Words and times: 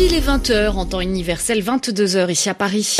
Pile 0.00 0.12
les 0.12 0.22
20h 0.22 0.70
en 0.70 0.86
temps 0.86 1.02
universel, 1.02 1.62
22h 1.62 2.30
ici 2.30 2.48
à 2.48 2.54
Paris. 2.54 2.96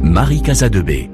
Marie 0.00 0.42
Casadebé. 0.42 1.10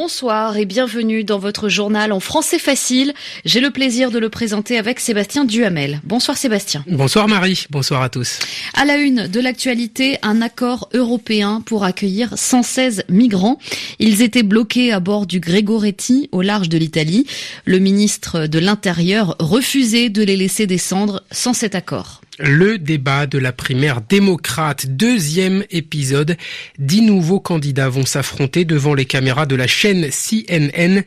Bonsoir 0.00 0.56
et 0.56 0.64
bienvenue 0.64 1.24
dans 1.24 1.40
votre 1.40 1.68
journal 1.68 2.12
en 2.12 2.20
français 2.20 2.60
facile. 2.60 3.14
J'ai 3.44 3.58
le 3.58 3.72
plaisir 3.72 4.12
de 4.12 4.20
le 4.20 4.28
présenter 4.28 4.78
avec 4.78 5.00
Sébastien 5.00 5.44
Duhamel. 5.44 6.00
Bonsoir 6.04 6.36
Sébastien. 6.36 6.84
Bonsoir 6.86 7.26
Marie, 7.26 7.66
bonsoir 7.68 8.00
à 8.02 8.08
tous. 8.08 8.38
À 8.74 8.84
la 8.84 8.98
une 8.98 9.26
de 9.26 9.40
l'actualité, 9.40 10.16
un 10.22 10.40
accord 10.40 10.88
européen 10.94 11.62
pour 11.66 11.82
accueillir 11.82 12.32
116 12.38 13.06
migrants. 13.08 13.58
Ils 13.98 14.22
étaient 14.22 14.44
bloqués 14.44 14.92
à 14.92 15.00
bord 15.00 15.26
du 15.26 15.40
Gregoretti 15.40 16.28
au 16.30 16.42
large 16.42 16.68
de 16.68 16.78
l'Italie. 16.78 17.26
Le 17.64 17.80
ministre 17.80 18.46
de 18.46 18.60
l'Intérieur 18.60 19.34
refusait 19.40 20.10
de 20.10 20.22
les 20.22 20.36
laisser 20.36 20.68
descendre 20.68 21.24
sans 21.32 21.54
cet 21.54 21.74
accord. 21.74 22.20
Le 22.40 22.78
débat 22.78 23.26
de 23.26 23.36
la 23.38 23.52
primaire 23.52 24.00
démocrate, 24.00 24.86
deuxième 24.86 25.64
épisode. 25.70 26.36
Dix 26.78 27.02
nouveaux 27.02 27.40
candidats 27.40 27.88
vont 27.88 28.06
s'affronter 28.06 28.64
devant 28.64 28.94
les 28.94 29.06
caméras 29.06 29.44
de 29.44 29.56
la 29.56 29.66
chaîne 29.66 30.08
CNN. 30.10 31.02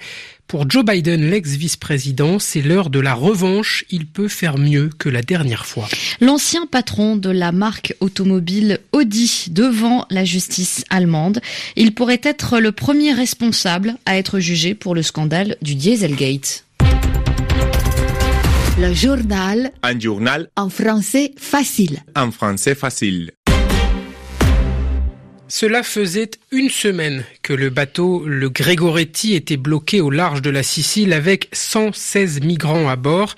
Pour 0.47 0.69
Joe 0.69 0.83
Biden, 0.83 1.29
l'ex-vice-président, 1.29 2.37
c'est 2.37 2.61
l'heure 2.61 2.89
de 2.89 2.99
la 2.99 3.13
revanche. 3.13 3.85
Il 3.89 4.07
peut 4.07 4.27
faire 4.27 4.57
mieux 4.57 4.89
que 4.99 5.07
la 5.07 5.21
dernière 5.21 5.65
fois. 5.65 5.87
L'ancien 6.19 6.65
patron 6.65 7.15
de 7.15 7.29
la 7.29 7.53
marque 7.53 7.95
automobile 8.01 8.79
Audi 8.91 9.45
devant 9.51 10.05
la 10.09 10.25
justice 10.25 10.83
allemande. 10.89 11.39
Il 11.77 11.93
pourrait 11.93 12.19
être 12.23 12.59
le 12.59 12.73
premier 12.73 13.13
responsable 13.13 13.95
à 14.05 14.17
être 14.17 14.41
jugé 14.41 14.75
pour 14.75 14.95
le 14.95 15.01
scandale 15.01 15.55
du 15.61 15.75
Dieselgate. 15.75 16.65
Le 18.81 18.95
journal. 18.95 19.71
Un 19.83 19.99
journal. 19.99 20.49
En 20.55 20.67
français 20.69 21.33
facile. 21.37 21.99
En 22.15 22.31
français 22.31 22.73
facile. 22.73 23.29
Cela 25.47 25.83
faisait 25.83 26.31
une 26.51 26.69
semaine 26.69 27.23
que 27.43 27.53
le 27.53 27.69
bateau, 27.69 28.25
le 28.25 28.49
Gregoretti, 28.49 29.35
était 29.35 29.57
bloqué 29.57 30.01
au 30.01 30.09
large 30.09 30.41
de 30.41 30.49
la 30.49 30.63
Sicile 30.63 31.13
avec 31.13 31.47
116 31.53 32.41
migrants 32.41 32.89
à 32.89 32.95
bord. 32.95 33.35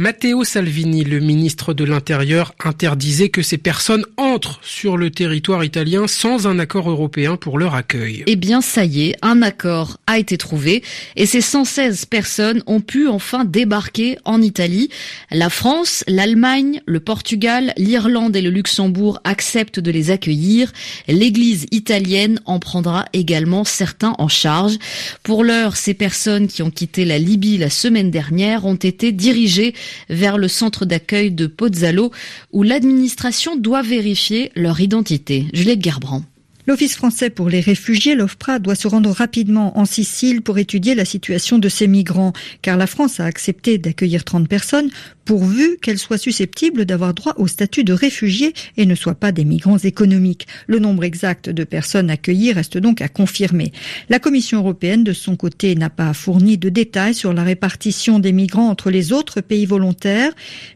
Matteo 0.00 0.44
Salvini, 0.44 1.04
le 1.04 1.20
ministre 1.20 1.74
de 1.74 1.84
l'Intérieur, 1.84 2.54
interdisait 2.64 3.28
que 3.28 3.42
ces 3.42 3.58
personnes 3.58 4.06
entrent 4.16 4.58
sur 4.62 4.96
le 4.96 5.10
territoire 5.10 5.62
italien 5.62 6.06
sans 6.06 6.46
un 6.46 6.58
accord 6.58 6.88
européen 6.88 7.36
pour 7.36 7.58
leur 7.58 7.74
accueil. 7.74 8.24
Eh 8.26 8.36
bien, 8.36 8.62
ça 8.62 8.86
y 8.86 9.10
est, 9.10 9.16
un 9.20 9.42
accord 9.42 9.98
a 10.06 10.18
été 10.18 10.38
trouvé 10.38 10.82
et 11.16 11.26
ces 11.26 11.42
116 11.42 12.06
personnes 12.06 12.62
ont 12.66 12.80
pu 12.80 13.08
enfin 13.08 13.44
débarquer 13.44 14.16
en 14.24 14.40
Italie. 14.40 14.88
La 15.30 15.50
France, 15.50 16.02
l'Allemagne, 16.08 16.80
le 16.86 17.00
Portugal, 17.00 17.74
l'Irlande 17.76 18.34
et 18.34 18.40
le 18.40 18.48
Luxembourg 18.48 19.20
acceptent 19.24 19.80
de 19.80 19.90
les 19.90 20.10
accueillir. 20.10 20.72
L'Église 21.08 21.66
italienne 21.72 22.40
en 22.46 22.58
prendra 22.58 23.04
également 23.12 23.64
certains 23.64 24.14
en 24.16 24.28
charge. 24.28 24.78
Pour 25.22 25.44
l'heure, 25.44 25.76
ces 25.76 25.92
personnes 25.92 26.48
qui 26.48 26.62
ont 26.62 26.70
quitté 26.70 27.04
la 27.04 27.18
Libye 27.18 27.58
la 27.58 27.68
semaine 27.68 28.10
dernière 28.10 28.64
ont 28.64 28.76
été 28.76 29.12
dirigées 29.12 29.74
vers 30.08 30.38
le 30.38 30.48
centre 30.48 30.84
d'accueil 30.84 31.30
de 31.30 31.46
Pozzallo 31.46 32.10
où 32.52 32.62
l'administration 32.62 33.56
doit 33.56 33.82
vérifier 33.82 34.52
leur 34.54 34.80
identité. 34.80 35.46
Juliette 35.52 35.82
Gerbrand. 35.82 36.22
L'Office 36.66 36.94
français 36.94 37.30
pour 37.30 37.48
les 37.48 37.60
réfugiés, 37.60 38.14
l'OFPRA, 38.14 38.58
doit 38.58 38.74
se 38.74 38.86
rendre 38.86 39.10
rapidement 39.10 39.76
en 39.78 39.84
Sicile 39.84 40.42
pour 40.42 40.58
étudier 40.58 40.94
la 40.94 41.04
situation 41.04 41.58
de 41.58 41.68
ces 41.68 41.88
migrants, 41.88 42.32
car 42.62 42.76
la 42.76 42.86
France 42.86 43.18
a 43.18 43.24
accepté 43.24 43.78
d'accueillir 43.78 44.24
30 44.24 44.46
personnes 44.46 44.90
pourvu 45.30 45.78
qu'elles 45.80 46.00
soient 46.00 46.18
susceptibles 46.18 46.84
d'avoir 46.84 47.14
droit 47.14 47.34
au 47.36 47.46
statut 47.46 47.84
de 47.84 47.92
réfugiés 47.92 48.52
et 48.76 48.84
ne 48.84 48.96
soient 48.96 49.14
pas 49.14 49.30
des 49.30 49.44
migrants 49.44 49.78
économiques. 49.78 50.48
Le 50.66 50.80
nombre 50.80 51.04
exact 51.04 51.48
de 51.48 51.62
personnes 51.62 52.10
accueillies 52.10 52.52
reste 52.52 52.78
donc 52.78 53.00
à 53.00 53.06
confirmer. 53.06 53.70
La 54.08 54.18
Commission 54.18 54.58
européenne, 54.58 55.04
de 55.04 55.12
son 55.12 55.36
côté, 55.36 55.76
n'a 55.76 55.88
pas 55.88 56.12
fourni 56.14 56.58
de 56.58 56.68
détails 56.68 57.14
sur 57.14 57.32
la 57.32 57.44
répartition 57.44 58.18
des 58.18 58.32
migrants 58.32 58.68
entre 58.68 58.90
les 58.90 59.12
autres 59.12 59.40
pays 59.40 59.66
volontaires, 59.66 60.32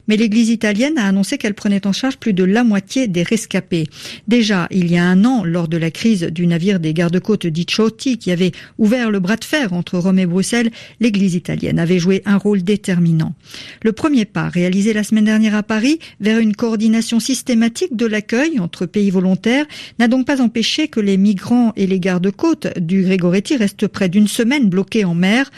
mais 0.06 0.16
l'Église 0.16 0.50
italienne 0.50 0.98
a 0.98 1.08
annoncé 1.08 1.36
qu'elle 1.36 1.54
prenait 1.54 1.84
en 1.88 1.92
charge 1.92 2.18
plus 2.18 2.32
de 2.32 2.44
la 2.44 2.62
moitié 2.62 3.08
des 3.08 3.24
rescapés. 3.24 3.88
Déjà, 4.28 4.68
il 4.70 4.88
y 4.88 4.96
a 4.96 5.04
un 5.04 5.24
an, 5.24 5.42
lors 5.42 5.66
de 5.66 5.78
la 5.78 5.90
crise 5.90 6.22
du 6.22 6.46
navire 6.46 6.78
des 6.78 6.94
gardes-côtes 6.94 7.48
d'Iccioti 7.48 8.18
qui 8.18 8.30
avait 8.30 8.52
ouvert 8.78 9.10
le 9.10 9.18
bras 9.18 9.34
de 9.34 9.44
fer 9.44 9.72
entre 9.72 9.98
Rome 9.98 10.20
et 10.20 10.26
Bruxelles, 10.26 10.70
l'Église 11.00 11.34
italienne 11.34 11.80
avait 11.80 11.98
joué 11.98 12.22
un 12.24 12.36
rôle 12.36 12.62
déterminant. 12.62 13.34
Le 13.82 13.90
premier 13.90 14.26
pas 14.26 14.43
réalisé 14.48 14.92
la 14.92 15.04
semaine 15.04 15.24
dernière 15.24 15.54
à 15.54 15.62
Paris 15.62 15.98
vers 16.20 16.38
une 16.38 16.54
coordination 16.54 17.20
systématique 17.20 17.96
de 17.96 18.06
l'accueil 18.06 18.58
entre 18.60 18.86
pays 18.86 19.10
volontaires 19.10 19.66
n'a 19.98 20.08
donc 20.08 20.26
pas 20.26 20.40
empêché 20.40 20.88
que 20.88 21.00
les 21.00 21.16
migrants 21.16 21.72
et 21.76 21.86
les 21.86 22.00
gardes-côtes 22.00 22.78
du 22.78 23.02
Grégoretti 23.02 23.56
restent 23.56 23.86
près 23.86 24.08
d'une 24.08 24.28
semaine 24.28 24.68
bloqués 24.68 25.04
en 25.04 25.14
mer. 25.14 25.50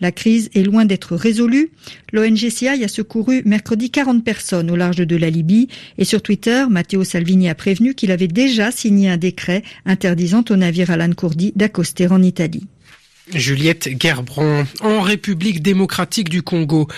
La 0.00 0.12
crise 0.12 0.50
est 0.54 0.62
loin 0.62 0.84
d'être 0.84 1.16
résolue. 1.16 1.70
L'ONG 2.12 2.44
a 2.66 2.88
secouru 2.88 3.42
mercredi 3.44 3.90
40 3.90 4.24
personnes 4.24 4.70
au 4.70 4.76
large 4.76 4.96
de 4.96 5.16
la 5.16 5.30
Libye 5.30 5.68
et 5.98 6.04
sur 6.04 6.22
Twitter, 6.22 6.64
Matteo 6.68 7.04
Salvini 7.04 7.48
a 7.48 7.54
prévenu 7.54 7.94
qu'il 7.94 8.10
avait 8.10 8.28
déjà 8.28 8.70
signé 8.70 9.08
un 9.08 9.16
décret 9.16 9.62
interdisant 9.86 10.44
au 10.50 10.56
navire 10.56 10.90
Alan 10.90 11.12
Kurdi 11.12 11.52
d'accoster 11.56 12.08
en 12.08 12.22
Italie. 12.22 12.66
Juliette 13.32 13.88
Gerbrand, 13.98 14.64
en 14.82 15.00
République 15.00 15.62
démocratique 15.62 16.28
du 16.28 16.42
Congo, 16.42 16.88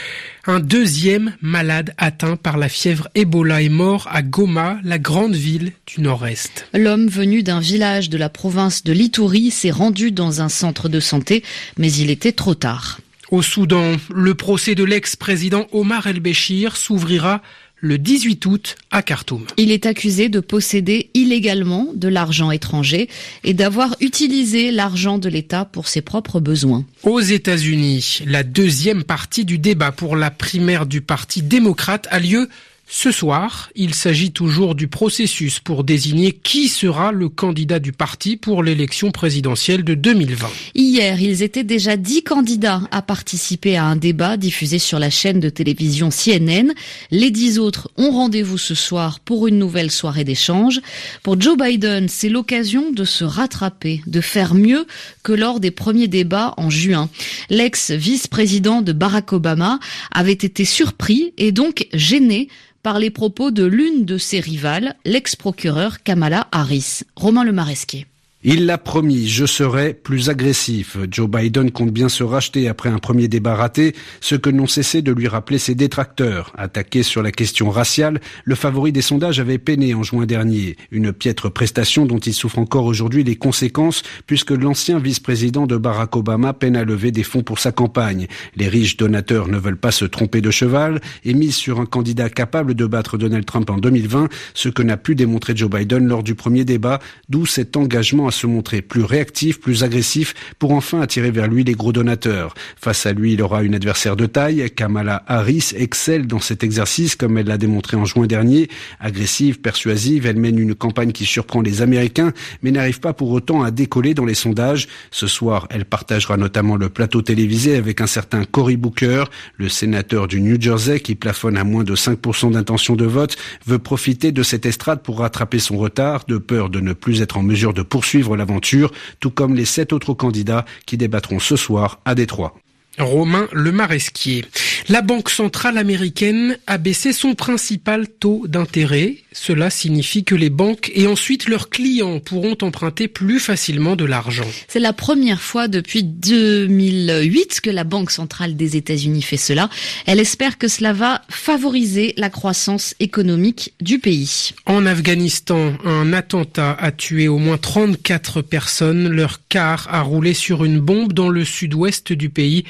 un 0.47 0.59
deuxième 0.59 1.37
malade 1.41 1.95
atteint 1.99 2.37
par 2.37 2.57
la 2.57 2.69
fièvre 2.69 3.09
Ebola 3.15 3.63
est 3.63 3.69
mort 3.69 4.09
à 4.11 4.23
Goma, 4.23 4.79
la 4.83 4.99
grande 4.99 5.37
ville 5.37 5.73
du 5.87 6.01
nord-est. 6.01 6.67
L'homme 6.75 7.07
venu 7.07 7.43
d'un 7.43 7.61
village 7.61 8.11
de 8.11 8.19
la 8.19 8.29
province 8.29 8.83
de 8.83 8.93
Lituri 8.93 9.51
s'est 9.53 9.71
rendu 9.71 10.11
dans 10.11 10.41
un 10.43 10.49
centre 10.49 10.89
de 10.89 10.99
santé, 10.99 11.45
mais 11.79 11.93
il 11.93 12.11
était 12.11 12.33
trop 12.33 12.55
tard. 12.55 12.99
Au 13.31 13.43
Soudan, 13.43 13.97
le 14.15 14.35
procès 14.35 14.75
de 14.75 14.85
l'ex-président 14.85 15.67
Omar 15.73 16.07
el-Béchir 16.07 16.77
s'ouvrira 16.77 17.43
le 17.79 17.99
18 17.99 18.47
août 18.47 18.77
à 18.91 19.03
Khartoum. 19.03 19.45
Il 19.57 19.71
est 19.71 19.87
accusé 19.87 20.29
de 20.29 20.41
posséder 20.41 21.11
illégalement 21.15 21.89
de 21.95 22.09
l'argent 22.09 22.51
étranger 22.51 23.09
et 23.45 23.55
d'avoir 23.55 23.97
utilisé 24.01 24.71
l'argent 24.71 25.19
de 25.19 25.29
l'État 25.29 25.65
pour 25.65 25.89
ses 25.89 26.01
propres 26.01 26.41
besoins. 26.41 26.85
Aux 27.03 27.21
États-Unis, 27.21 28.21
la 28.27 28.43
deuxième 28.43 29.05
partie 29.05 29.45
du 29.45 29.59
débat 29.59 29.93
pour 29.93 30.17
la 30.17 30.31
primaire 30.31 30.87
du 30.87 31.01
Parti 31.01 31.43
démocrate 31.43 32.09
a 32.11 32.19
lieu 32.19 32.49
ce 32.89 33.11
soir, 33.11 33.69
il 33.75 33.95
s'agit 33.95 34.31
toujours 34.31 34.77
du 34.77 34.87
processus 34.87 35.59
pour 35.59 35.83
désigner 35.83 36.31
qui 36.31 36.69
sera 36.69 37.11
le 37.11 37.29
candidat 37.29 37.81
du 37.81 37.91
parti 37.91 38.37
pour 38.37 38.63
l'élection 38.63 39.11
présidentielle 39.11 39.83
de 39.83 39.95
2020. 39.95 40.47
Hier, 40.77 41.21
ils 41.21 41.43
étaient 41.43 41.65
déjà 41.65 41.97
dix 41.97 42.23
candidats 42.23 42.83
à 42.93 43.03
participer 43.03 43.77
à 43.77 43.87
un 43.87 43.97
débat 43.97 44.37
diffusé 44.37 44.79
sur 44.79 45.01
la 45.01 45.11
chaîne 45.11 45.41
de 45.41 45.49
télévision 45.49 46.11
CNN. 46.11 46.73
Les 47.11 47.33
dix 47.33 47.59
autres 47.59 47.91
ont 47.97 48.13
rendez-vous 48.13 48.57
ce 48.57 48.77
soir 48.77 49.19
pour 49.19 49.49
une 49.49 49.59
nouvelle 49.59 49.91
soirée 49.91 50.25
d'échange. 50.25 50.81
Pour 51.25 51.41
Joe 51.41 51.59
Biden, 51.59 52.09
c'est 52.09 52.29
l'occasion 52.29 52.93
de 52.93 53.05
se 53.05 53.25
rattraper, 53.25 54.01
de 54.07 54.21
faire 54.21 54.55
mieux 54.55 54.87
que 55.25 55.33
lors 55.33 55.59
des 55.59 55.73
premiers 55.73 56.09
débats 56.09 56.55
en 56.57 56.71
juin. 56.71 57.11
L'ex-vice-président 57.51 58.81
de 58.81 58.93
Barack 58.93 59.33
Obama 59.33 59.81
avait 60.13 60.33
été 60.33 60.65
surpris 60.65 61.35
et 61.37 61.51
donc 61.51 61.89
gêné 61.93 62.47
par 62.87 63.01
les 63.01 63.11
propos 63.11 63.51
de 63.51 63.65
l'une 63.65 64.05
de 64.05 64.17
ses 64.17 64.39
rivales, 64.39 64.95
l'ex-procureur 65.05 66.05
Kamala 66.05 66.47
Harris. 66.53 67.03
Romain 67.17 67.43
Le 67.43 67.51
Maresquier. 67.51 68.07
Il 68.49 68.67
l'a 68.67 68.79
promis, 68.79 69.27
je 69.27 69.45
serai 69.45 69.93
plus 69.93 70.31
agressif. 70.31 70.97
Joe 71.11 71.29
Biden 71.29 71.73
compte 71.73 71.91
bien 71.91 72.09
se 72.09 72.23
racheter 72.23 72.69
après 72.69 72.89
un 72.89 73.01
premier 73.01 73.27
débat 73.27 73.57
raté, 73.57 73.93
ce 74.21 74.37
que 74.37 74.51
n'ont 74.51 74.69
cessé 74.69 75.03
de 75.03 75.11
lui 75.11 75.27
rappeler 75.27 75.59
ses 75.59 75.75
détracteurs. 75.75 76.53
Attaqué 76.57 77.03
sur 77.03 77.25
la 77.25 77.33
question 77.33 77.71
raciale, 77.71 78.21
le 78.45 78.55
favori 78.55 78.93
des 78.93 79.03
sondages 79.03 79.41
avait 79.41 79.59
peiné 79.59 79.95
en 79.95 80.05
juin 80.05 80.27
dernier. 80.27 80.77
Une 80.93 81.13
piètre 81.13 81.51
prestation 81.51 82.07
dont 82.07 82.21
il 82.21 82.35
souffre 82.35 82.61
encore 82.61 82.85
aujourd'hui 82.85 83.25
les 83.25 83.35
conséquences, 83.35 84.05
puisque 84.29 84.53
l'ancien 84.53 85.01
vice-président 85.01 85.67
de 85.67 85.77
Barack 85.77 86.15
Obama 86.15 86.53
peine 86.53 86.77
à 86.77 86.85
lever 86.85 87.11
des 87.11 87.25
fonds 87.25 87.43
pour 87.43 87.59
sa 87.59 87.73
campagne. 87.73 88.29
Les 88.55 88.69
riches 88.69 88.97
donateurs 88.97 89.49
ne 89.49 89.59
veulent 89.59 89.77
pas 89.77 89.91
se 89.91 90.05
tromper 90.05 90.41
de 90.41 90.53
cheval 90.53 91.01
et 91.25 91.35
misent 91.35 91.57
sur 91.57 91.81
un 91.81 91.87
candidat 91.87 92.31
capable 92.31 92.75
de 92.75 92.87
battre 92.87 93.19
Donald 93.19 93.45
Trump 93.45 93.69
en 93.71 93.79
2020, 93.79 94.29
ce 94.55 94.69
que 94.69 94.85
n'a 94.85 94.97
pu 94.97 95.17
démontrer 95.17 95.57
Joe 95.57 95.69
Biden 95.69 96.07
lors 96.07 96.23
du 96.23 96.37
premier 96.37 96.65
débat, 96.65 97.01
d'où 97.29 97.45
cet 97.45 97.77
engagement 97.77 98.29
à 98.29 98.36
se 98.37 98.47
montrer 98.47 98.83
plus 98.83 99.03
réactif, 99.03 99.61
plus 99.61 99.83
agressif 99.83 100.35
pour 100.59 100.73
enfin 100.73 101.01
attirer 101.01 101.31
vers 101.31 101.49
lui 101.49 101.65
les 101.65 101.75
gros 101.75 101.93
donateurs. 101.93 102.55
Face 102.77 103.07
à 103.07 103.13
lui, 103.13 103.33
il 103.33 103.43
aura 103.43 103.63
une 103.63 103.75
adversaire 103.75 104.17
de 104.17 104.27
taille. 104.27 104.71
Kamala 104.71 105.25
Harris 105.27 105.73
excelle 105.77 106.27
dans 106.27 106.41
cet 106.41 106.63
exercice 106.63 107.17
comme 107.17 107.39
elle 107.39 107.47
l'a 107.47 107.59
démontré 107.59 107.97
en 107.97 108.05
juin 108.05 108.27
dernier. 108.27 108.69
Agressive, 109.01 109.61
persuasive, 109.61 110.27
elle 110.27 110.37
mène 110.37 110.59
une 110.59 110.75
campagne 110.75 111.13
qui 111.13 111.25
surprend 111.25 111.61
les 111.61 111.83
Américains 111.83 112.33
mais 112.63 112.71
n'arrive 112.71 113.01
pas 113.01 113.13
pour 113.13 113.31
autant 113.31 113.63
à 113.63 113.71
décoller 113.71 114.15
dans 114.15 114.25
les 114.25 114.35
sondages. 114.35 114.89
Ce 115.11 115.27
soir, 115.27 115.67
elle 115.71 115.85
partagera 115.85 116.37
notamment 116.37 116.77
le 116.77 116.89
plateau 116.89 117.23
télévisé 117.23 117.77
avec 117.77 118.01
un 118.01 118.07
certain 118.07 118.45
Cory 118.45 118.77
Booker, 118.77 119.25
le 119.57 119.69
sénateur 119.69 120.29
du 120.29 120.41
New 120.41 120.61
Jersey 120.61 121.01
qui 121.01 121.15
plafonne 121.15 121.57
à 121.57 121.65
moins 121.65 121.85
de 121.85 121.95
5% 121.95 122.53
d'intention 122.53 122.97
de 122.97 123.05
vote, 123.05 123.37
veut 123.67 123.79
profiter 123.79 124.33
de 124.33 124.43
cette 124.43 124.67
estrade 124.67 125.03
pour 125.03 125.19
rattraper 125.19 125.59
son 125.59 125.77
retard, 125.77 126.25
de 126.27 126.39
peur 126.39 126.71
de 126.71 126.81
ne 126.81 126.93
plus 126.93 127.23
être 127.23 127.39
en 127.39 127.43
mesure 127.43 127.75
de 127.75 127.83
poursuivre 127.83 128.26
l'aventure, 128.35 128.91
tout 129.21 129.31
comme 129.31 129.55
les 129.55 129.65
sept 129.65 129.93
autres 129.93 130.15
candidats 130.15 130.65
qui 130.87 130.97
débattront 130.97 131.39
ce 131.39 131.55
soir 131.55 132.01
à 132.05 132.15
Détroit. 132.15 132.57
Romain 132.99 133.47
Lemaresquier. 133.53 134.45
La 134.89 135.03
Banque 135.03 135.31
centrale 135.31 135.79
américaine 135.79 136.59
a 136.69 136.79
baissé 136.79 137.13
son 137.13 137.35
principal 137.35 138.07
taux 138.07 138.45
d'intérêt. 138.47 139.17
Cela 139.33 139.69
signifie 139.69 140.23
que 140.23 140.37
les 140.37 140.49
banques 140.49 140.93
et 140.95 141.09
ensuite 141.09 141.49
leurs 141.49 141.71
clients 141.71 142.21
pourront 142.21 142.57
emprunter 142.63 143.09
plus 143.09 143.41
facilement 143.41 143.97
de 143.97 144.05
l'argent. 144.05 144.47
C'est 144.69 144.79
la 144.79 144.93
première 144.93 145.43
fois 145.43 145.67
depuis 145.67 146.05
2008 146.05 147.63
que 147.63 147.71
la 147.71 147.83
Banque 147.83 148.13
centrale 148.13 148.55
des 148.55 148.77
États-Unis 148.77 149.23
fait 149.23 149.37
cela. 149.37 149.71
Elle 150.07 150.21
espère 150.21 150.57
que 150.57 150.69
cela 150.69 150.93
va 150.93 151.23
favoriser 151.29 152.15
la 152.17 152.31
croissance 152.31 152.95
économique 153.01 153.75
du 153.81 153.99
pays. 153.99 154.53
En 154.67 154.87
Afghanistan, 154.87 155.73
un 155.85 156.13
attentat 156.13 156.77
a 156.79 156.93
tué 156.93 157.27
au 157.27 157.39
moins 157.39 157.59
34 157.59 158.41
personnes. 158.41 159.09
Leur 159.09 159.41
car 159.49 159.89
a 159.91 160.03
roulé 160.03 160.33
sur 160.33 160.65
une 160.65 160.79
bombe 160.79 161.13
dans 161.13 161.29
le 161.29 161.45
sud-ouest 161.45 162.13
du 162.13 162.31
pays. 162.31 162.63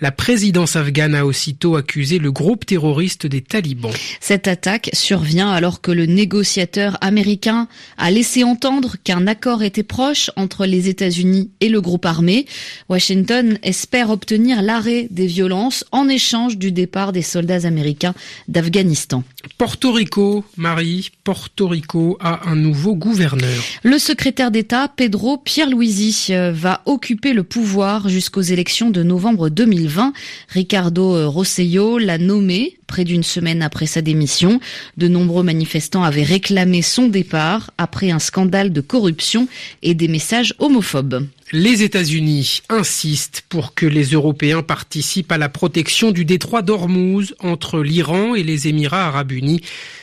La 0.00 0.12
présidence 0.12 0.76
afghane 0.76 1.16
a 1.16 1.26
aussitôt 1.26 1.63
accusé 1.72 2.18
le 2.18 2.30
groupe 2.30 2.66
terroriste 2.66 3.26
des 3.26 3.40
talibans. 3.40 3.90
Cette 4.20 4.46
attaque 4.48 4.90
survient 4.92 5.50
alors 5.50 5.80
que 5.80 5.90
le 5.90 6.06
négociateur 6.06 6.98
américain 7.00 7.68
a 7.96 8.10
laissé 8.10 8.44
entendre 8.44 8.96
qu'un 9.02 9.26
accord 9.26 9.62
était 9.62 9.82
proche 9.82 10.30
entre 10.36 10.66
les 10.66 10.88
États-Unis 10.88 11.50
et 11.60 11.68
le 11.68 11.80
groupe 11.80 12.04
armé. 12.04 12.46
Washington 12.88 13.58
espère 13.62 14.10
obtenir 14.10 14.62
l'arrêt 14.62 15.08
des 15.10 15.26
violences 15.26 15.84
en 15.92 16.08
échange 16.08 16.58
du 16.58 16.70
départ 16.70 17.12
des 17.12 17.22
soldats 17.22 17.66
américains 17.66 18.14
d'Afghanistan. 18.48 19.24
Porto 19.58 19.92
Rico, 19.92 20.44
Marie, 20.56 21.10
Porto 21.22 21.68
Rico 21.68 22.16
a 22.20 22.48
un 22.48 22.56
nouveau 22.56 22.94
gouverneur. 22.94 23.62
Le 23.82 23.98
secrétaire 23.98 24.50
d'État 24.50 24.88
Pedro 24.88 25.38
Pierluisi 25.38 26.28
euh, 26.30 26.52
va 26.52 26.82
occuper 26.86 27.32
le 27.32 27.42
pouvoir 27.42 28.08
jusqu'aux 28.08 28.40
élections 28.40 28.90
de 28.90 29.02
novembre 29.02 29.48
2020. 29.48 30.12
Ricardo 30.48 31.30
Rossello 31.30 31.98
l'a 31.98 32.18
nommé 32.18 32.76
près 32.86 33.04
d'une 33.04 33.22
semaine 33.22 33.62
après 33.62 33.86
sa 33.86 34.02
démission. 34.02 34.60
De 34.96 35.08
nombreux 35.08 35.42
manifestants 35.42 36.04
avaient 36.04 36.22
réclamé 36.22 36.82
son 36.82 37.08
départ 37.08 37.70
après 37.78 38.10
un 38.10 38.18
scandale 38.18 38.72
de 38.72 38.80
corruption 38.80 39.48
et 39.82 39.94
des 39.94 40.08
messages 40.08 40.54
homophobes. 40.58 41.26
Les 41.56 41.84
États-Unis 41.84 42.62
insistent 42.68 43.44
pour 43.48 43.74
que 43.74 43.86
les 43.86 44.06
Européens 44.06 44.62
participent 44.64 45.30
à 45.30 45.38
la 45.38 45.48
protection 45.48 46.10
du 46.10 46.24
détroit 46.24 46.62
d'Ormuz 46.62 47.32
entre 47.38 47.80
l'Iran 47.80 48.34
et 48.34 48.42
les 48.42 48.66
Émirats 48.66 49.06
arabes 49.06 49.30
unis. 49.30 49.60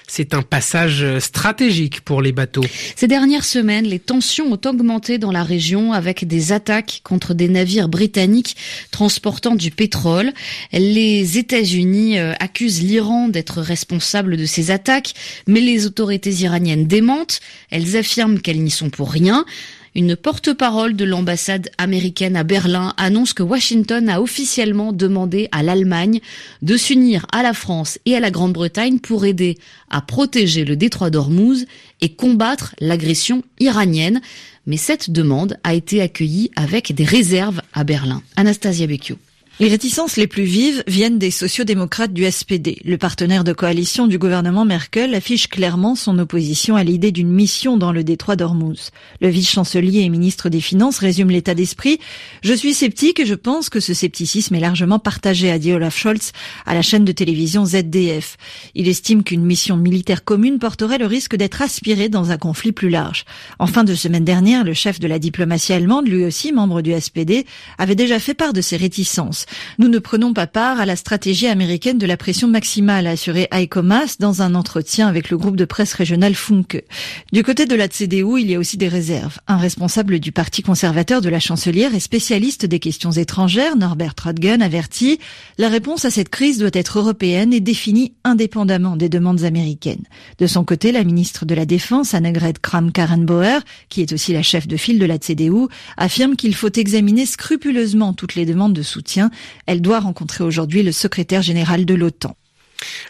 C'est 0.07 0.33
un 0.33 0.44
passage 0.44 1.06
stratégique 1.19 2.01
pour 2.01 2.21
les 2.21 2.31
bateaux. 2.31 2.63
Ces 2.95 3.09
dernières 3.09 3.44
semaines, 3.44 3.83
les 3.83 4.00
tensions 4.00 4.53
ont 4.53 4.62
augmenté 4.65 5.18
dans 5.18 5.33
la 5.33 5.44
région 5.44 5.92
avec 5.92 6.25
des 6.25 6.53
attaques 6.53 7.01
contre 7.03 7.33
des 7.33 7.50
navires 7.50 7.89
britanniques 7.89 8.56
transportant 8.92 9.56
du 9.56 9.71
pétrole. 9.71 10.31
Les 10.71 11.38
États-Unis 11.38 12.18
euh, 12.18 12.31
accusent 12.39 12.81
l'Iran 12.81 13.27
d'être 13.27 13.59
responsable 13.59 14.38
de 14.38 14.45
ces 14.45 14.71
attaques, 14.71 15.13
mais 15.48 15.59
les 15.59 15.86
autorités 15.86 16.31
iraniennes 16.31 16.88
démentent. 16.88 17.42
Elles 17.71 17.98
affirment 17.98 18.39
qu'elles 18.39 18.63
n'y 18.63 18.71
sont 18.71 18.89
pour 18.89 19.12
rien. 19.12 19.44
Une 19.93 20.15
porte-parole 20.15 20.95
de 20.95 21.03
l'ambassade 21.03 21.69
américaine 21.77 22.38
à 22.38 22.43
Berlin 22.43 22.93
annonce 22.95 23.33
que 23.33 23.43
Washington 23.43 24.07
a 24.07 24.21
officiellement 24.21 24.93
demandé 24.93 25.49
à 25.51 25.63
l'Allemagne 25.63 26.21
de 26.61 26.77
s'unir 26.77 27.25
à 27.33 27.43
la 27.43 27.53
France 27.53 27.99
et 28.05 28.15
à 28.15 28.21
la 28.21 28.31
Grande-Bretagne 28.31 28.99
pour 28.99 29.25
aider 29.25 29.57
à 29.89 30.01
protéger 30.01 30.63
le 30.63 30.77
détroit 30.77 31.09
d'Ormuz 31.09 31.65
et 31.99 32.13
combattre 32.13 32.73
l'agression 32.79 33.43
iranienne. 33.59 34.21
Mais 34.65 34.77
cette 34.77 35.09
demande 35.09 35.57
a 35.65 35.73
été 35.73 36.01
accueillie 36.01 36.51
avec 36.55 36.95
des 36.95 37.03
réserves 37.03 37.61
à 37.73 37.83
Berlin. 37.83 38.21
Anastasia 38.38 38.88
Becchio. 38.88 39.17
Les 39.61 39.67
réticences 39.67 40.17
les 40.17 40.25
plus 40.25 40.45
vives 40.45 40.83
viennent 40.87 41.19
des 41.19 41.29
sociodémocrates 41.29 42.13
du 42.13 42.25
SPD. 42.27 42.81
Le 42.83 42.97
partenaire 42.97 43.43
de 43.43 43.53
coalition 43.53 44.07
du 44.07 44.17
gouvernement 44.17 44.65
Merkel 44.65 45.13
affiche 45.13 45.49
clairement 45.49 45.93
son 45.93 46.17
opposition 46.17 46.75
à 46.75 46.83
l'idée 46.83 47.11
d'une 47.11 47.31
mission 47.31 47.77
dans 47.77 47.91
le 47.91 48.03
détroit 48.03 48.35
d'Ormuz. 48.35 48.89
Le 49.19 49.27
vice-chancelier 49.27 49.99
et 49.99 50.09
ministre 50.09 50.49
des 50.49 50.61
Finances 50.61 50.97
résume 50.97 51.29
l'état 51.29 51.53
d'esprit. 51.53 51.99
Je 52.41 52.53
suis 52.53 52.73
sceptique 52.73 53.19
et 53.19 53.25
je 53.27 53.35
pense 53.35 53.69
que 53.69 53.79
ce 53.79 53.93
scepticisme 53.93 54.55
est 54.55 54.59
largement 54.59 54.97
partagé, 54.97 55.51
a 55.51 55.59
dit 55.59 55.73
Olaf 55.73 55.95
Scholz 55.95 56.31
à 56.65 56.73
la 56.73 56.81
chaîne 56.81 57.05
de 57.05 57.11
télévision 57.11 57.63
ZDF. 57.63 58.37
Il 58.73 58.87
estime 58.87 59.23
qu'une 59.23 59.45
mission 59.45 59.77
militaire 59.77 60.23
commune 60.23 60.57
porterait 60.57 60.97
le 60.97 61.05
risque 61.05 61.35
d'être 61.35 61.61
aspirée 61.61 62.09
dans 62.09 62.31
un 62.31 62.37
conflit 62.37 62.71
plus 62.71 62.89
large. 62.89 63.25
En 63.59 63.67
fin 63.67 63.83
de 63.83 63.93
semaine 63.93 64.25
dernière, 64.25 64.63
le 64.63 64.73
chef 64.73 64.99
de 64.99 65.07
la 65.07 65.19
diplomatie 65.19 65.73
allemande, 65.73 66.07
lui 66.07 66.25
aussi 66.25 66.51
membre 66.51 66.81
du 66.81 66.99
SPD, 66.99 67.45
avait 67.77 67.93
déjà 67.93 68.17
fait 68.17 68.33
part 68.33 68.53
de 68.53 68.61
ses 68.61 68.77
réticences. 68.77 69.45
Nous 69.80 69.88
ne 69.88 70.00
prenons 70.00 70.33
pas 70.33 70.48
part 70.48 70.80
à 70.80 70.86
la 70.86 70.95
stratégie 70.95 71.48
américaine 71.48 71.98
de 71.98 72.06
la 72.06 72.18
pression 72.18 72.48
maximale, 72.48 73.07
a 73.07 73.12
assuré 73.12 73.48
Heiko 73.51 73.81
Maas 73.81 74.18
dans 74.19 74.42
un 74.42 74.56
entretien 74.56 75.07
avec 75.07 75.30
le 75.30 75.38
groupe 75.38 75.56
de 75.56 75.65
presse 75.65 75.94
régional 75.94 76.36
Funke. 76.36 76.83
Du 77.31 77.44
côté 77.44 77.65
de 77.65 77.75
la 77.75 77.88
CDU, 77.88 78.39
il 78.39 78.50
y 78.50 78.56
a 78.56 78.59
aussi 78.59 78.77
des 78.77 78.88
réserves. 78.88 79.39
Un 79.48 79.57
responsable 79.57 80.19
du 80.19 80.31
parti 80.31 80.62
conservateur 80.62 81.21
de 81.21 81.30
la 81.30 81.39
chancelière 81.39 81.95
et 81.95 82.00
spécialiste 82.00 82.65
des 82.65 82.80
questions 82.80 83.12
étrangères, 83.12 83.75
Norbert 83.75 84.15
Rodgen, 84.21 84.62
avertit 84.62 85.19
la 85.57 85.69
réponse 85.69 86.06
à 86.06 86.12
cette 86.12 86.30
crise 86.30 86.59
doit 86.59 86.69
être 86.74 87.00
européenne 87.00 87.53
et 87.53 87.59
définie 87.59 88.13
indépendamment 88.24 88.95
des 88.95 89.09
demandes 89.09 89.44
américaines. 89.44 90.03
De 90.38 90.48
son 90.48 90.63
côté, 90.63 90.92
la 90.92 91.03
ministre 91.03 91.45
de 91.45 91.56
la 91.56 91.65
Défense, 91.65 92.13
Annegret 92.13 92.53
Kramp-Karrenbauer, 92.62 93.59
qui 93.89 94.01
est 94.01 94.13
aussi 94.13 94.33
la 94.33 94.44
chef 94.44 94.68
de 94.68 94.77
file 94.77 95.00
de 95.00 95.06
la 95.06 95.18
CDU, 95.18 95.68
affirme 95.98 96.36
qu'il 96.36 96.56
faut 96.56 96.71
examiner 96.71 97.25
scrupuleusement 97.25 98.13
toutes 98.13 98.36
les 98.36 98.45
demandes 98.45 98.74
de 98.74 98.81
soutien 98.81 99.30
elle 99.65 99.81
doit 99.81 99.99
rencontrer 99.99 100.43
aujourd'hui 100.43 100.83
le 100.83 100.91
secrétaire 100.91 101.41
général 101.41 101.85
de 101.85 101.93
l'OTAN. 101.93 102.35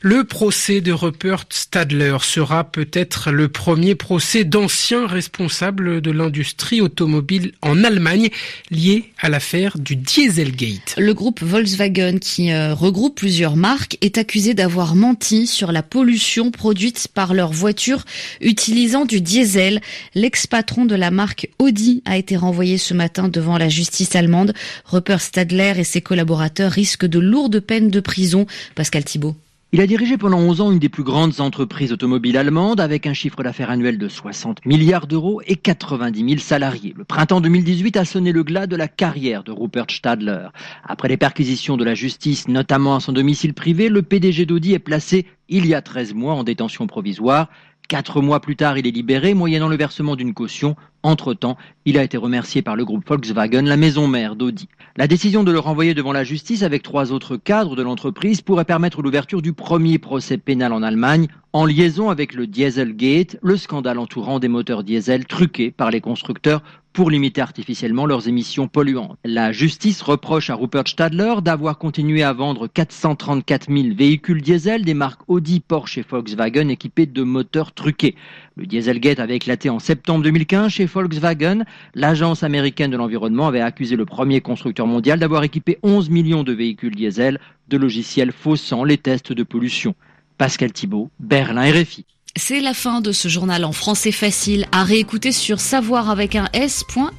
Le 0.02 0.24
procès 0.24 0.82
de 0.82 0.92
Rupert 0.92 1.46
Stadler 1.50 2.18
sera 2.22 2.64
peut-être 2.64 3.32
le 3.32 3.50
premier 3.50 3.96
procès 3.96 4.44
d'anciens 4.44 5.06
responsables 5.06 6.02
de 6.02 6.12
l'industrie 6.12 6.82
automobile 6.82 7.52
en 7.62 7.84
Allemagne 7.84 8.30
lié 8.72 9.12
à 9.20 9.30
l'affaire 9.30 9.78
du 9.78 9.96
Dieselgate. 9.96 10.96
Le 10.98 11.14
groupe 11.14 11.42
Volkswagen, 11.42 12.18
qui 12.20 12.52
euh, 12.52 12.74
regroupe 12.74 13.16
plusieurs 13.16 13.56
marques, 13.56 13.98
est 14.02 14.18
accusé 14.18 14.54
d'avoir 14.54 14.96
menti 14.96 15.46
sur 15.46 15.72
la 15.72 15.84
pollution 15.84 16.52
produite 16.52 17.08
par 17.14 17.34
leurs 17.34 17.54
voitures 17.54 18.06
utilisant 18.40 19.06
du 19.06 19.22
diesel. 19.22 19.82
L'ex-patron 20.16 20.86
de 20.86 20.96
la 20.96 21.12
marque 21.12 21.50
Audi 21.60 22.02
a 22.06 22.18
été 22.18 22.36
renvoyé 22.38 22.78
ce 22.78 22.94
matin 22.94 23.28
devant 23.28 23.58
la 23.58 23.70
justice 23.70 24.16
allemande. 24.16 24.54
Rupert 24.86 25.22
Stadler 25.22 25.74
et 25.78 25.84
ses 25.84 26.02
collaborateurs 26.02 26.72
risquent 26.72 27.06
de 27.06 27.20
lourdes 27.20 27.60
peines 27.60 27.90
de 27.90 28.00
prison. 28.00 28.48
Pascal 28.76 29.04
Thibault. 29.04 29.36
Il 29.74 29.80
a 29.80 29.88
dirigé 29.88 30.18
pendant 30.18 30.38
11 30.38 30.60
ans 30.60 30.72
une 30.74 30.80
des 30.80 30.90
plus 30.90 31.04
grandes 31.04 31.40
entreprises 31.40 31.94
automobiles 31.94 32.36
allemandes 32.36 32.82
avec 32.82 33.08
un 33.08 33.14
chiffre 33.14 33.42
d'affaires 33.42 33.70
annuel 33.70 33.98
de 33.98 34.10
60 34.10 34.66
milliards 34.66 35.08
d'euros 35.08 35.42
et 35.48 35.56
90 35.56 36.28
000 36.28 36.42
salariés. 36.42 36.94
Le 36.98 37.06
printemps 37.06 37.40
2018 37.40 37.96
a 37.96 38.04
sonné 38.04 38.34
le 38.34 38.44
glas 38.44 38.68
de 38.68 38.76
la 38.76 38.90
carrière 38.90 39.46
de 39.46 39.54
Rupert 39.54 39.86
Stadler. 39.90 40.48
Après 40.84 41.08
les 41.08 41.16
perquisitions 41.16 41.78
de 41.78 41.86
la 41.86 41.96
justice, 41.96 42.50
notamment 42.50 42.98
à 42.98 43.00
son 43.00 43.14
domicile 43.14 43.54
privé, 43.54 43.88
le 43.88 44.02
PDG 44.02 44.46
d'Audi 44.46 44.74
est 44.74 44.80
placé 44.80 45.26
il 45.48 45.66
y 45.66 45.74
a 45.74 45.82
13 45.82 46.16
mois 46.16 46.34
en 46.34 46.44
détention 46.44 46.86
provisoire. 46.86 47.48
Quatre 47.92 48.22
mois 48.22 48.40
plus 48.40 48.56
tard, 48.56 48.78
il 48.78 48.88
est 48.88 48.92
libéré, 48.92 49.34
moyennant 49.34 49.68
le 49.68 49.76
versement 49.76 50.16
d'une 50.16 50.34
caution. 50.34 50.78
Entre-temps, 51.04 51.58
il 51.84 51.98
a 51.98 52.04
été 52.04 52.16
remercié 52.16 52.62
par 52.62 52.78
le 52.78 52.86
groupe 52.86 53.06
Volkswagen, 53.06 53.64
la 53.64 53.76
maison 53.76 54.08
mère 54.08 54.38
d'Audi. 54.38 54.70
La 54.96 55.08
décision 55.08 55.44
de 55.44 55.52
le 55.52 55.60
renvoyer 55.60 55.94
devant 55.94 56.14
la 56.14 56.24
justice 56.24 56.64
avec 56.64 56.84
trois 56.84 57.12
autres 57.12 57.36
cadres 57.36 57.76
de 57.76 57.84
l'entreprise 57.84 58.40
pourrait 58.40 58.64
permettre 58.64 59.02
l'ouverture 59.02 59.42
du 59.42 59.52
premier 59.52 60.00
procès 60.00 60.38
pénal 60.38 60.72
en 60.72 60.84
Allemagne 60.84 61.28
en 61.52 61.66
liaison 61.66 62.10
avec 62.10 62.34
le 62.34 62.48
Dieselgate, 62.48 63.38
le 63.42 63.58
scandale 63.58 64.00
entourant 64.00 64.40
des 64.40 64.48
moteurs 64.48 64.86
diesel 64.86 65.26
truqués 65.26 65.72
par 65.72 65.92
les 65.92 66.00
constructeurs 66.00 66.64
pour 66.94 67.10
limiter 67.10 67.42
artificiellement 67.42 68.06
leurs 68.06 68.28
émissions 68.28 68.68
polluantes. 68.68 69.18
La 69.24 69.52
justice 69.52 70.02
reproche 70.02 70.50
à 70.50 70.56
Rupert 70.56 70.88
Stadler 70.88 71.36
d'avoir 71.42 71.78
continué 71.78 72.24
à 72.24 72.34
vendre 72.34 72.68
434 72.68 73.68
000 73.74 73.96
véhicules 73.96 74.42
diesel 74.42 74.84
des 74.84 74.94
marques 74.94 75.22
Audi, 75.28 75.60
Porsche 75.60 76.00
et 76.00 76.06
Volkswagen 76.08 76.70
équipés 76.70 77.06
de 77.06 77.24
moteurs 77.24 77.72
truqués. 77.74 78.16
Le 78.56 78.66
Dieselgate 78.66 79.20
avait 79.20 79.38
éclaté 79.38 79.70
en 79.70 79.80
septembre 79.80 80.24
2015 80.24 80.72
chez 80.72 80.86
Volkswagen. 80.86 81.64
L'agence 81.96 82.44
américaine 82.44 82.92
de 82.92 82.98
l'environnement 82.98 83.48
avait 83.48 83.62
accusé 83.62 83.96
le 83.96 84.06
premier 84.06 84.42
constructeur 84.42 84.88
mondial 84.88 85.20
d'avoir 85.20 85.44
équipé 85.44 85.78
11 85.84 86.10
millions 86.10 86.44
de 86.44 86.54
véhicules 86.54 86.96
diesel 86.96 87.40
de 87.70 87.78
logiciels 87.78 88.32
faussant 88.32 88.84
les 88.84 88.98
tests 88.98 89.32
de 89.32 89.44
pollution. 89.44 89.96
Pascal 90.38 90.74
Thibault, 90.74 91.10
Berlin 91.20 91.72
RFI. 91.72 92.06
C'est 92.38 92.62
la 92.62 92.74
fin 92.74 93.02
de 93.02 93.12
ce 93.12 93.28
journal 93.28 93.66
en 93.66 93.74
français 93.74 94.14
facile 94.14 94.66
à 94.72 94.84
réécouter 94.84 95.32
sur 95.34 95.60
savoir 95.60 96.10
avec 96.10 96.36
un 96.36 96.48
s.rfi.fr. 96.54 97.12